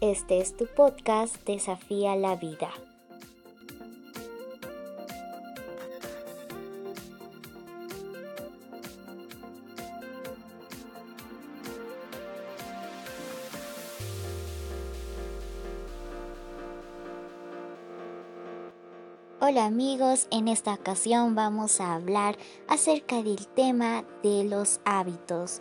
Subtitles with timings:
[0.00, 2.70] Este es tu podcast Desafía la Vida.
[19.56, 22.36] Hola amigos, en esta ocasión vamos a hablar
[22.68, 25.60] acerca del tema de los hábitos.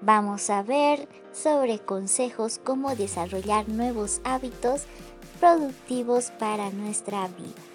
[0.00, 4.84] Vamos a ver sobre consejos cómo desarrollar nuevos hábitos
[5.40, 7.73] productivos para nuestra vida.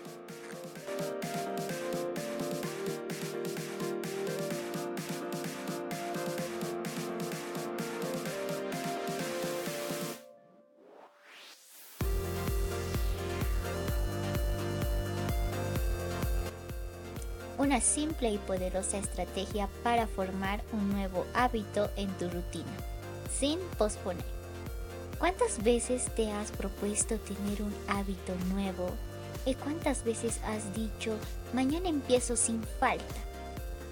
[17.89, 22.71] Simple y poderosa estrategia para formar un nuevo hábito en tu rutina
[23.39, 24.25] sin posponer.
[25.17, 28.89] ¿Cuántas veces te has propuesto tener un hábito nuevo?
[29.45, 31.17] ¿Y cuántas veces has dicho,
[31.53, 33.03] mañana empiezo sin falta?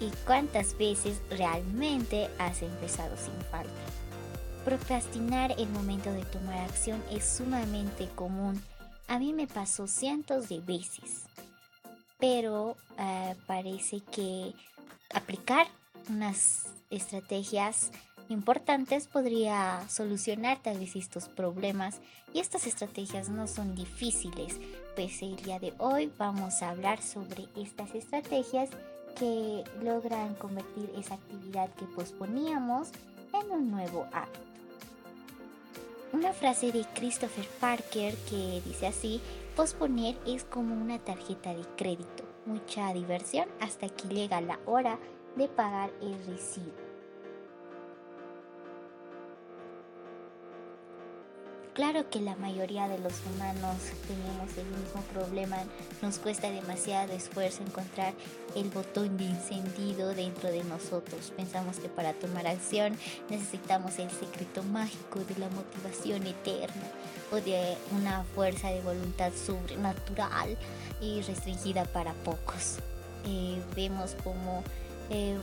[0.00, 3.72] ¿Y cuántas veces realmente has empezado sin falta?
[4.64, 8.62] Procrastinar el momento de tomar acción es sumamente común.
[9.06, 11.27] A mí me pasó cientos de veces.
[12.18, 14.52] Pero eh, parece que
[15.14, 15.66] aplicar
[16.08, 17.90] unas estrategias
[18.28, 22.00] importantes podría solucionar tal vez estos problemas
[22.34, 24.56] y estas estrategias no son difíciles,
[24.94, 28.68] pues el día de hoy vamos a hablar sobre estas estrategias
[29.18, 32.88] que logran convertir esa actividad que posponíamos
[33.32, 34.40] en un nuevo hábito.
[36.12, 39.20] Una frase de Christopher Parker que dice así,
[39.58, 45.00] posponer es como una tarjeta de crédito, mucha diversión hasta que llega la hora
[45.34, 46.87] de pagar el recibo.
[51.78, 53.76] Claro que la mayoría de los humanos
[54.08, 55.58] tenemos el mismo problema,
[56.02, 58.14] nos cuesta demasiado esfuerzo encontrar
[58.56, 61.32] el botón de encendido dentro de nosotros.
[61.36, 62.98] Pensamos que para tomar acción
[63.30, 66.82] necesitamos el secreto mágico de la motivación eterna
[67.30, 70.58] o de una fuerza de voluntad sobrenatural
[71.00, 72.78] y restringida para pocos.
[73.24, 74.64] Eh, vemos como
[75.10, 75.38] eh,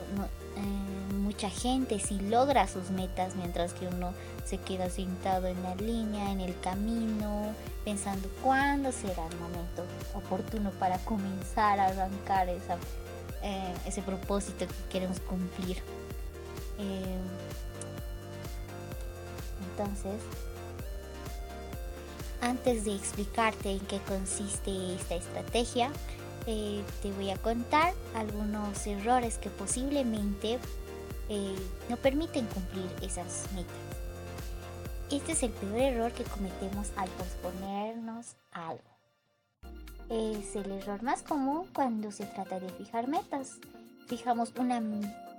[0.58, 1.05] eh,
[1.36, 4.14] mucha gente si logra sus metas mientras que uno
[4.46, 7.54] se queda sentado en la línea, en el camino,
[7.84, 15.20] pensando cuándo será el momento oportuno para comenzar a arrancar eh, ese propósito que queremos
[15.20, 15.80] cumplir.
[16.80, 17.18] Eh,
[19.72, 20.22] entonces,
[22.40, 25.92] antes de explicarte en qué consiste esta estrategia,
[26.48, 30.60] eh, te voy a contar algunos errores que posiblemente
[31.90, 33.76] no permiten cumplir esas metas.
[35.12, 38.84] Este es el peor error que cometemos al posponernos algo.
[40.10, 43.60] Es el error más común cuando se trata de fijar metas.
[44.08, 44.82] Fijamos una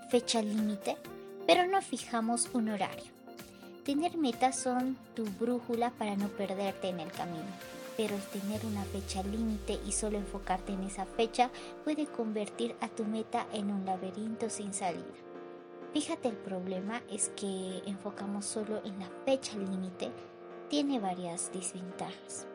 [0.09, 0.97] fecha límite,
[1.47, 3.13] pero no fijamos un horario.
[3.85, 7.45] Tener metas son tu brújula para no perderte en el camino,
[7.97, 11.51] pero el tener una fecha límite y solo enfocarte en esa fecha
[11.85, 15.26] puede convertir a tu meta en un laberinto sin salida.
[15.97, 20.13] Fíjate, el problema es que enfocamos solo en la fecha límite.
[20.69, 22.47] Tiene varias desventajas.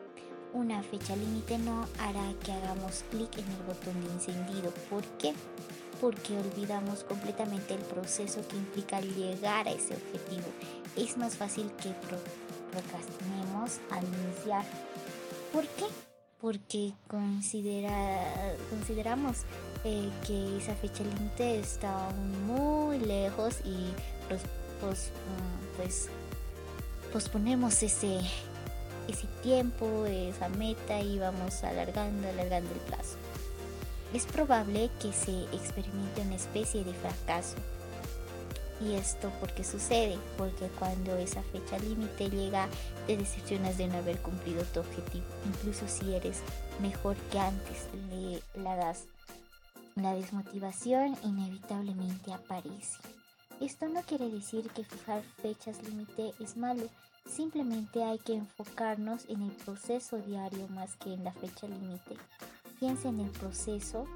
[0.52, 4.70] Una fecha límite no hará que hagamos clic en el botón de encendido.
[4.88, 5.34] ¿Por qué?
[6.00, 10.46] Porque olvidamos completamente el proceso que implica llegar a ese objetivo.
[10.94, 11.92] Es más fácil que
[12.70, 14.64] procrastinemos al iniciar.
[15.52, 16.11] ¿Por qué?
[16.42, 18.20] Porque considera,
[18.68, 19.38] consideramos
[19.84, 22.10] eh, que esa fecha límite está
[22.46, 23.92] muy lejos y
[24.28, 26.08] pues, mm, pues
[27.12, 28.18] posponemos ese,
[29.06, 33.16] ese tiempo, esa meta y vamos alargando, alargando el plazo.
[34.12, 37.56] Es probable que se experimente una especie de fracaso.
[38.84, 42.68] Y esto porque sucede, porque cuando esa fecha límite llega,
[43.06, 46.40] te decepcionas de no haber cumplido tu objetivo, incluso si eres
[46.80, 49.06] mejor que antes, le la das
[49.94, 52.96] la desmotivación inevitablemente aparece.
[53.60, 56.88] Esto no quiere decir que fijar fechas límite es malo,
[57.28, 62.16] simplemente hay que enfocarnos en el proceso diario más que en la fecha límite.
[62.80, 64.06] Piensa en el proceso,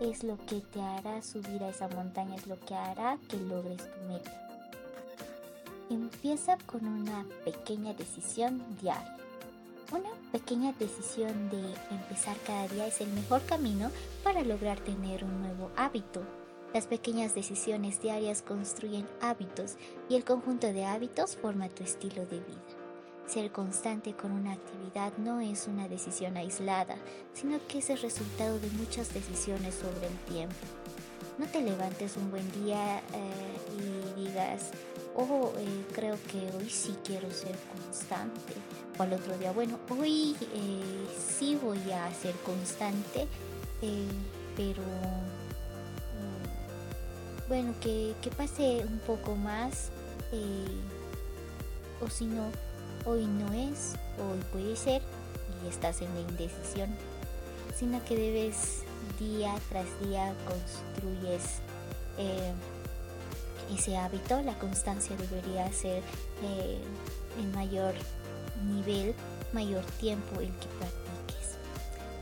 [0.00, 3.78] es lo que te hará subir a esa montaña, es lo que hará que logres
[3.78, 4.48] tu meta.
[5.90, 9.16] Empieza con una pequeña decisión diaria.
[9.92, 13.90] Una pequeña decisión de empezar cada día es el mejor camino
[14.22, 16.22] para lograr tener un nuevo hábito.
[16.72, 19.76] Las pequeñas decisiones diarias construyen hábitos
[20.08, 22.79] y el conjunto de hábitos forma tu estilo de vida.
[23.30, 26.96] Ser constante con una actividad no es una decisión aislada,
[27.32, 30.56] sino que es el resultado de muchas decisiones sobre el tiempo.
[31.38, 34.72] No te levantes un buen día eh, y digas,
[35.14, 35.52] oh,
[35.92, 38.52] creo que hoy sí quiero ser constante.
[38.98, 43.28] O al otro día, bueno, hoy eh, sí voy a ser constante,
[44.56, 44.82] pero
[47.46, 49.90] bueno, que, pase un poco más,
[52.00, 52.50] o si no,
[53.04, 55.02] hoy no es, hoy puede ser,
[55.64, 56.90] y estás en la indecisión,
[57.76, 58.82] sino que debes
[59.18, 61.60] día tras día construyes
[62.18, 62.52] eh,
[63.74, 66.02] ese hábito, la constancia debería ser
[66.42, 66.80] eh,
[67.38, 67.94] en mayor
[68.66, 69.14] nivel,
[69.52, 71.56] mayor tiempo el que practiques.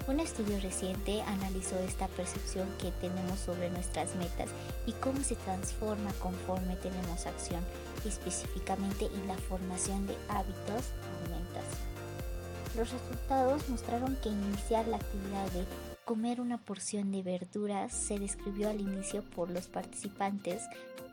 [0.06, 4.50] Un estudio reciente analizó esta percepción que tenemos sobre nuestras metas
[4.86, 7.62] y cómo se transforma conforme tenemos acción,
[8.04, 10.92] específicamente en la formación de hábitos
[11.22, 11.88] alimentación.
[12.76, 15.64] Los resultados mostraron que iniciar la actividad de
[16.04, 20.62] comer una porción de verduras se describió al inicio por los participantes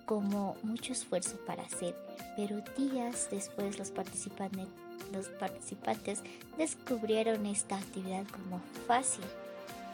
[0.06, 1.96] como mucho esfuerzo para hacer,
[2.38, 3.92] pero días después los
[5.12, 6.22] los participantes
[6.58, 9.26] descubrieron esta actividad como fácil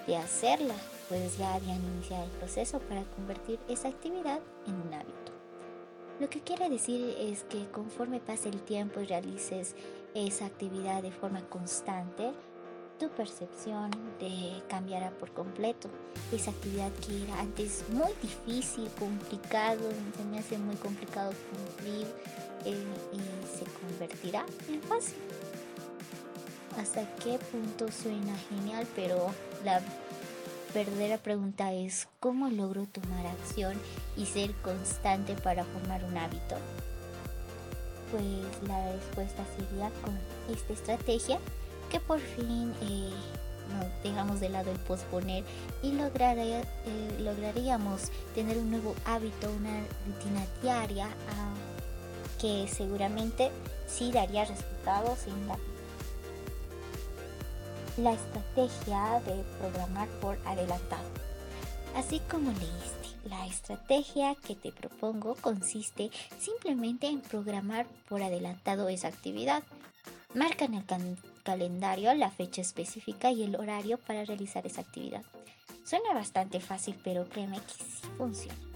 [0.07, 0.75] de hacerla,
[1.09, 5.30] pues ya habían iniciado el proceso para convertir esa actividad en un hábito.
[6.21, 9.73] Lo que quiere decir es que conforme pase el tiempo y realices
[10.13, 12.31] esa actividad de forma constante,
[12.99, 13.89] tu percepción
[14.19, 15.89] de cambiará por completo.
[16.31, 19.81] Esa actividad que era antes muy difícil, complicado,
[20.15, 22.05] se me hace muy complicado cumplir,
[22.67, 25.17] y se convertirá en fácil.
[26.77, 28.85] ¿Hasta qué punto suena genial?
[28.95, 29.31] Pero
[29.65, 29.81] la
[30.71, 33.79] verdadera pregunta es ¿cómo logro tomar acción
[34.17, 36.55] y ser constante para formar un hábito?
[38.11, 40.17] Pues la respuesta sería con
[40.53, 41.39] esta estrategia
[41.89, 43.09] que por fin eh,
[44.03, 45.43] dejamos de lado el posponer
[45.81, 46.63] y eh,
[47.19, 51.07] lograríamos tener un nuevo hábito, una rutina diaria
[52.39, 53.51] que seguramente
[53.87, 55.57] sí daría resultados en la
[58.01, 61.07] La estrategia de programar por adelantado.
[61.95, 66.09] Así como leíste, la estrategia que te propongo consiste
[66.39, 69.61] simplemente en programar por adelantado esa actividad.
[70.33, 70.83] Marca en el
[71.43, 75.21] calendario la fecha específica y el horario para realizar esa actividad.
[75.85, 78.70] Suena bastante fácil, pero créeme que sí funciona.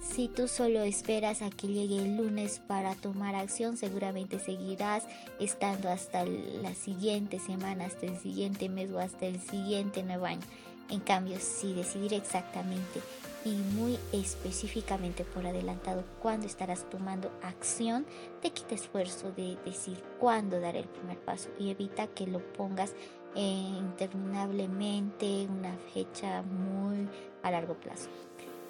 [0.00, 5.04] Si tú solo esperas a que llegue el lunes para tomar acción, seguramente seguirás
[5.38, 10.42] estando hasta la siguiente semana, hasta el siguiente mes o hasta el siguiente nuevo año.
[10.88, 13.00] En cambio, si decidir exactamente
[13.44, 18.06] y muy específicamente por adelantado cuándo estarás tomando acción,
[18.40, 22.94] te quita esfuerzo de decir cuándo dar el primer paso y evita que lo pongas
[23.34, 27.08] interminablemente una fecha muy
[27.42, 28.08] a largo plazo.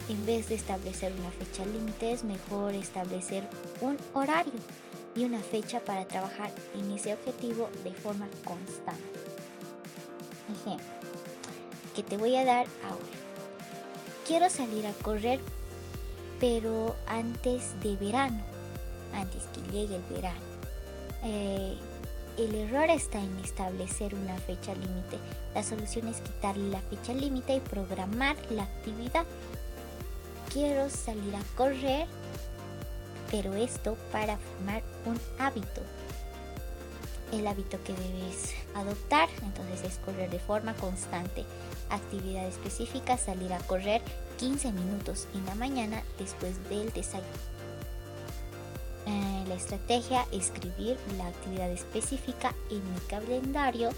[0.09, 3.45] En vez de establecer una fecha límite, es mejor establecer
[3.81, 4.53] un horario
[5.15, 9.03] y una fecha para trabajar en ese objetivo de forma constante.
[10.51, 10.87] Ejemplo,
[11.95, 13.19] que te voy a dar ahora.
[14.27, 15.41] Quiero salir a correr,
[16.41, 18.43] pero antes de verano,
[19.13, 20.41] antes que llegue el verano.
[21.25, 21.77] Eh,
[22.39, 25.19] el error está en establecer una fecha límite.
[25.55, 29.27] La solución es quitarle la fecha límite y programar la actividad
[30.53, 32.07] quiero salir a correr,
[33.31, 35.83] pero esto para formar un hábito.
[37.33, 41.45] El hábito que debes adoptar entonces es correr de forma constante.
[41.91, 44.03] Actividad específica, salir a correr
[44.39, 47.27] 15 minutos en la mañana después del desayuno.
[49.07, 53.91] Eh, la estrategia, escribir la actividad específica en mi calendario,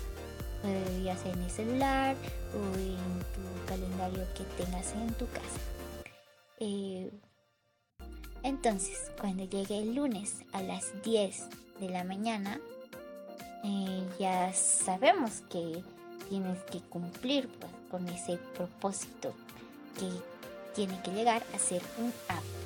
[1.05, 2.17] ya sea en el celular
[2.53, 5.80] o en tu calendario que tengas en tu casa.
[6.63, 7.11] Eh,
[8.43, 11.49] entonces, cuando llegue el lunes a las 10
[11.81, 12.61] de la mañana,
[13.65, 15.83] eh, ya sabemos que
[16.29, 19.35] tienes que cumplir pues, con ese propósito
[19.99, 20.11] que
[20.75, 22.61] tiene que llegar a ser un hábito.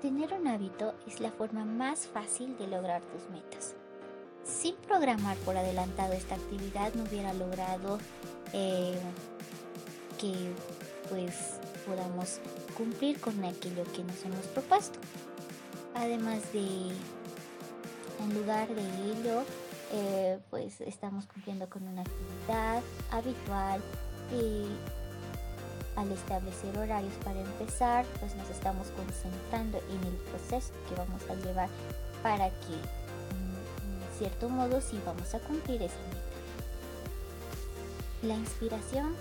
[0.00, 3.74] Tener un hábito es la forma más fácil de lograr tus metas.
[4.48, 7.98] Sin programar por adelantado esta actividad no hubiera logrado
[8.52, 8.98] eh,
[10.18, 10.52] que
[11.10, 12.40] pues podamos
[12.76, 14.98] cumplir con aquello que nos hemos propuesto.
[15.94, 16.60] Además de,
[18.20, 19.42] en lugar de ello,
[19.92, 23.80] eh, pues estamos cumpliendo con una actividad habitual
[24.32, 24.66] y
[25.98, 31.34] al establecer horarios para empezar, pues nos estamos concentrando en el proceso que vamos a
[31.34, 31.68] llevar
[32.22, 32.76] para que,
[34.18, 36.28] cierto modo, sí vamos a cumplir esa meta.
[38.22, 39.14] La inspiración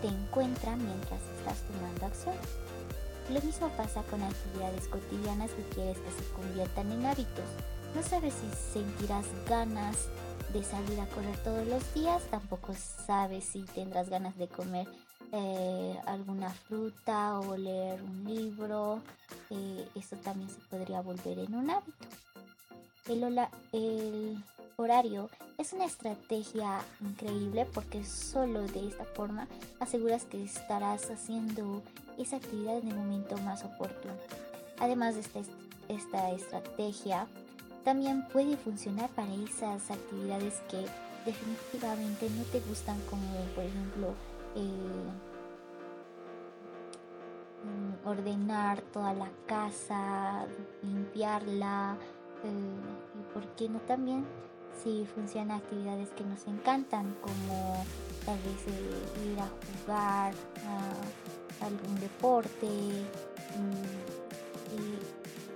[0.00, 2.36] te encuentra mientras estás tomando acción.
[3.30, 7.44] Lo mismo pasa con actividades cotidianas que quieres que se conviertan en hábitos.
[7.94, 10.08] No sabes si sentirás ganas
[10.52, 12.72] de salir a correr todos los días, tampoco
[13.06, 14.88] sabes si tendrás ganas de comer
[15.32, 19.00] eh, alguna fruta o leer un libro.
[19.50, 22.06] Eh, esto también se podría volver en un hábito.
[23.10, 24.38] El,
[24.76, 29.48] horario es una estrategia increíble porque solo de esta forma
[29.80, 31.82] aseguras que estarás haciendo
[32.18, 34.14] esa actividad en el momento más oportuno.
[34.78, 35.40] Además de esta,
[35.88, 37.26] esta estrategia,
[37.84, 40.86] también puede funcionar para esas actividades que
[41.26, 43.26] definitivamente no te gustan como
[43.56, 44.14] por ejemplo
[44.54, 45.10] eh,
[47.64, 50.46] mm, ordenar toda la casa,
[50.82, 51.98] limpiarla
[52.44, 54.24] eh, y por qué no también
[54.82, 57.84] si funcionan actividades que nos encantan como
[58.24, 59.50] tal vez eh, ir a
[59.84, 60.34] jugar
[60.66, 60.94] a
[61.66, 64.78] algún deporte mm, y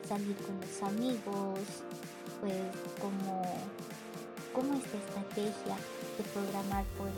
[0.07, 1.61] salir con los amigos
[2.41, 2.61] pues
[3.01, 3.43] como,
[4.53, 5.77] como esta estrategia
[6.19, 7.09] de programar por,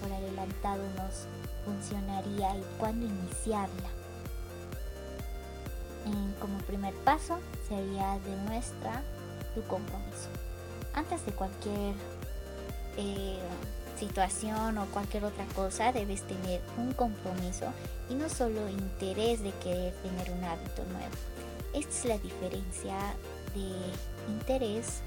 [0.00, 1.28] por adelantado nos
[1.64, 4.01] funcionaría y cuándo iniciarla.
[6.62, 7.38] Primer paso
[7.68, 9.02] sería demuestra
[9.54, 10.28] tu compromiso.
[10.94, 11.94] Antes de cualquier
[12.96, 13.38] eh,
[13.98, 17.72] situación o cualquier otra cosa debes tener un compromiso
[18.10, 21.14] y no solo interés de querer tener un hábito nuevo.
[21.72, 22.94] Esta es la diferencia
[23.54, 25.02] de interés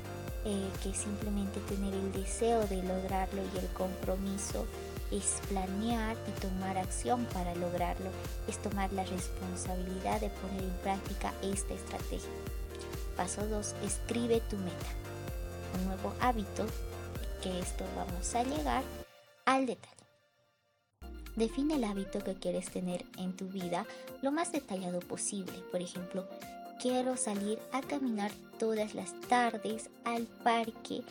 [0.46, 4.66] eh, que simplemente tener el deseo de lograrlo y el compromiso
[5.12, 8.10] es planear y tomar acción para lograrlo,
[8.48, 12.30] es tomar la responsabilidad de poner en práctica esta estrategia.
[13.16, 13.76] Paso 2.
[13.84, 14.86] Escribe tu meta.
[15.80, 16.66] Un nuevo hábito,
[17.42, 18.84] que esto vamos a llegar
[19.46, 19.96] al detalle.
[21.36, 23.86] Define el hábito que quieres tener en tu vida
[24.22, 25.54] lo más detallado posible.
[25.72, 26.26] Por ejemplo,
[26.82, 31.04] quiero salir a caminar todas las tardes al parque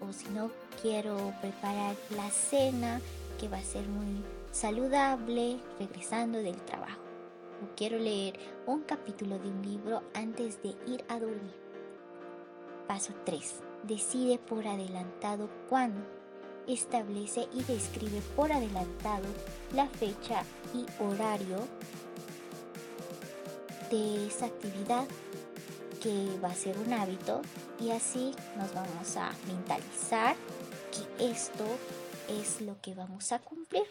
[0.00, 3.00] o si no quiero preparar la cena
[3.38, 7.00] que va a ser muy saludable regresando del trabajo
[7.62, 11.54] o quiero leer un capítulo de un libro antes de ir a dormir.
[12.86, 13.60] Paso 3.
[13.84, 16.00] Decide por adelantado cuándo.
[16.66, 19.26] Establece y describe por adelantado
[19.74, 21.58] la fecha y horario
[23.90, 25.04] de esa actividad
[26.02, 27.42] que va a ser un hábito
[27.78, 30.34] y así nos vamos a mentalizar
[30.90, 31.64] que esto
[32.28, 33.84] es lo que vamos a cumplir.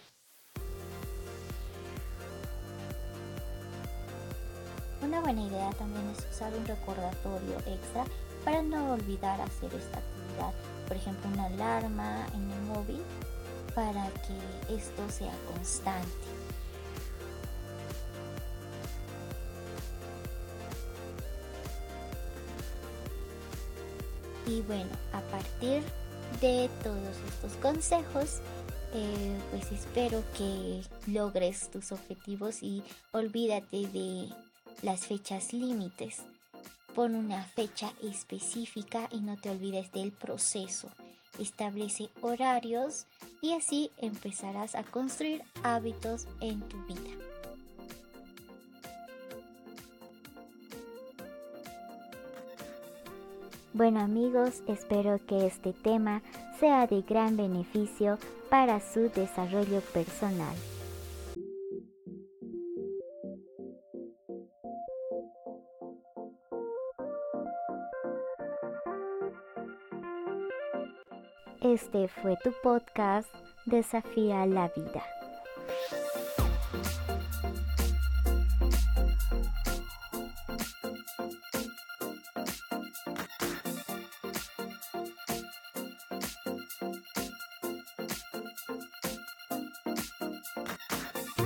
[5.02, 8.04] Una buena idea también es usar un recordatorio extra
[8.44, 10.54] para no olvidar hacer esta actividad.
[10.88, 13.02] Por ejemplo, una alarma en el móvil
[13.74, 16.08] para que esto sea constante.
[24.52, 25.82] Y bueno, a partir
[26.42, 28.42] de todos estos consejos,
[28.94, 34.28] eh, pues espero que logres tus objetivos y olvídate de
[34.82, 36.24] las fechas límites.
[36.94, 40.90] Pon una fecha específica y no te olvides del proceso.
[41.40, 43.06] Establece horarios
[43.42, 47.21] y así empezarás a construir hábitos en tu vida.
[53.82, 56.22] Bueno amigos, espero que este tema
[56.60, 60.56] sea de gran beneficio para su desarrollo personal.
[71.64, 73.34] Este fue tu podcast
[73.66, 75.04] Desafía la vida.